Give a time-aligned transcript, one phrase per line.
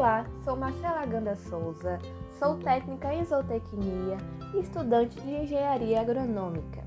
[0.00, 1.98] Olá, sou Marcela Ganda Souza,
[2.38, 4.16] sou técnica em zootecnia
[4.54, 6.82] e estudante de engenharia agronômica.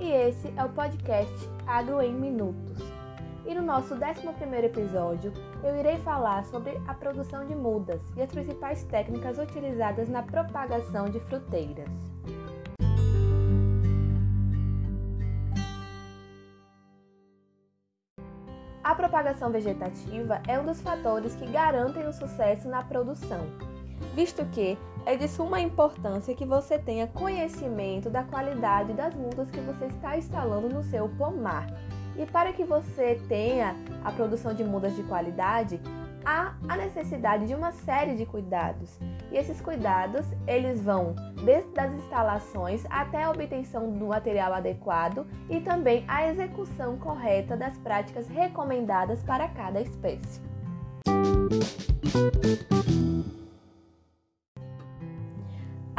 [0.00, 1.32] E esse é o podcast
[1.64, 2.82] Agro em Minutos.
[3.46, 4.00] E no nosso 11
[4.64, 5.32] episódio,
[5.62, 11.04] eu irei falar sobre a produção de mudas e as principais técnicas utilizadas na propagação
[11.04, 11.88] de fruteiras.
[18.96, 23.46] Propagação vegetativa é um dos fatores que garantem o sucesso na produção,
[24.14, 29.60] visto que é de suma importância que você tenha conhecimento da qualidade das mudas que
[29.60, 31.66] você está instalando no seu pomar.
[32.16, 35.78] E para que você tenha a produção de mudas de qualidade,
[36.26, 38.98] há a necessidade de uma série de cuidados.
[39.30, 45.60] E esses cuidados, eles vão desde as instalações até a obtenção do material adequado e
[45.60, 50.42] também a execução correta das práticas recomendadas para cada espécie.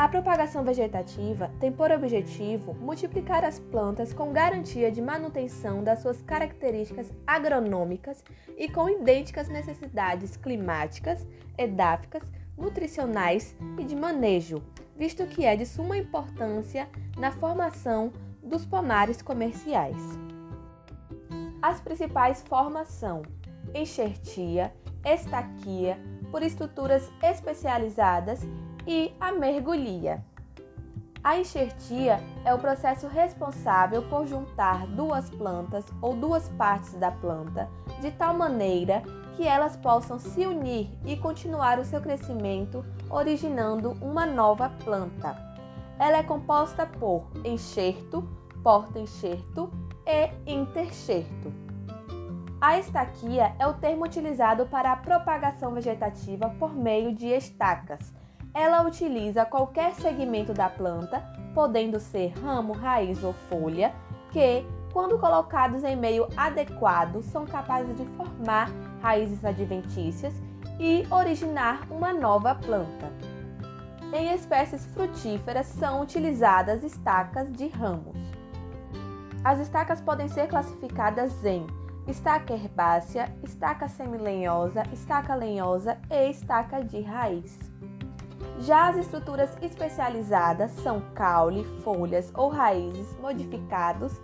[0.08, 6.22] A propagação vegetativa tem por objetivo multiplicar as plantas com garantia de manutenção das suas
[6.22, 8.24] características agronômicas
[8.58, 12.24] e com idênticas necessidades climáticas, edáficas,
[12.58, 14.64] nutricionais e de manejo,
[14.96, 20.02] visto que é de suma importância na formação dos pomares comerciais.
[21.62, 23.24] As principais formas são
[23.76, 26.00] enxertia, estaquia,
[26.32, 28.48] por estruturas especializadas
[28.88, 30.24] e a mergulhia.
[31.24, 37.70] A enxertia é o processo responsável por juntar duas plantas ou duas partes da planta
[38.00, 39.04] de tal maneira
[39.36, 45.36] que elas possam se unir e continuar o seu crescimento, originando uma nova planta.
[46.00, 48.28] Ela é composta por enxerto,
[48.64, 49.70] porta-enxerto
[50.06, 51.54] e interxerto.
[52.60, 58.14] A estaquia é o termo utilizado para a propagação vegetativa por meio de estacas,
[58.58, 61.22] ela utiliza qualquer segmento da planta,
[61.54, 63.94] podendo ser ramo, raiz ou folha,
[64.32, 70.34] que, quando colocados em meio adequado, são capazes de formar raízes adventícias
[70.80, 73.12] e originar uma nova planta.
[74.12, 78.18] Em espécies frutíferas são utilizadas estacas de ramos.
[79.44, 81.68] As estacas podem ser classificadas em
[82.08, 87.77] estaca herbácea, estaca semilenhosa, estaca lenhosa e estaca de raiz.
[88.60, 94.20] Já as estruturas especializadas são caule, folhas ou raízes modificados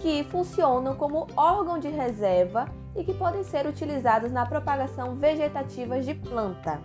[0.00, 6.14] que funcionam como órgão de reserva e que podem ser utilizados na propagação vegetativa de
[6.14, 6.80] planta.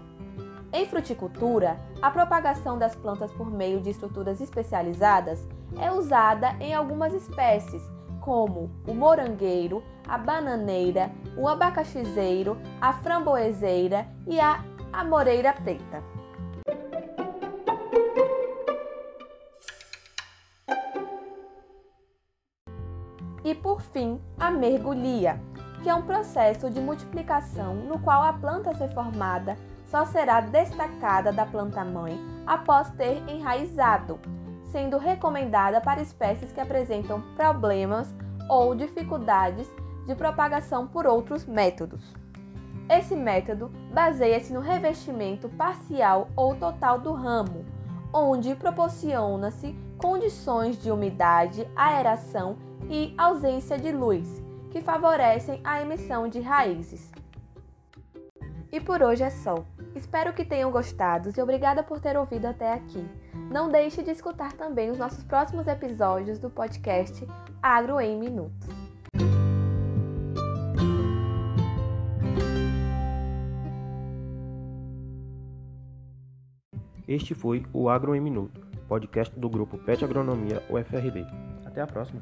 [0.71, 5.47] Em fruticultura, a propagação das plantas por meio de estruturas especializadas
[5.79, 7.83] é usada em algumas espécies,
[8.19, 16.12] como o morangueiro, a bananeira, o abacaxizeiro, a framboeseira e a amoreira preta.
[23.43, 25.39] E por fim, a mergulhia,
[25.81, 31.31] que é um processo de multiplicação no qual a planta ser formada só será destacada
[31.31, 32.17] da planta-mãe
[32.47, 34.19] após ter enraizado,
[34.71, 38.13] sendo recomendada para espécies que apresentam problemas
[38.49, 39.69] ou dificuldades
[40.07, 42.13] de propagação por outros métodos.
[42.89, 47.65] Esse método baseia-se no revestimento parcial ou total do ramo,
[48.13, 52.57] onde proporciona-se condições de umidade, aeração
[52.89, 57.11] e ausência de luz, que favorecem a emissão de raízes.
[58.71, 59.63] E por hoje é só.
[59.95, 63.07] Espero que tenham gostado e obrigada por ter ouvido até aqui.
[63.51, 67.27] Não deixe de escutar também os nossos próximos episódios do podcast
[67.61, 68.82] Agro em Minutos.
[77.07, 81.25] Este foi o Agro em Minuto, podcast do grupo PET Agronomia UFRB.
[81.65, 82.21] Até a próxima!